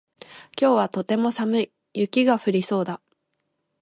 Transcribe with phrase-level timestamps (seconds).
[0.59, 1.73] 今日はとても寒い。
[1.93, 3.01] 雪が降りそうだ。